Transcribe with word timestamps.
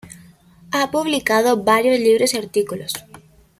Ha 0.71 0.89
publicado 0.89 1.63
varios 1.63 1.99
libros 1.99 2.33
y 2.33 2.37
artículos. 2.39 2.91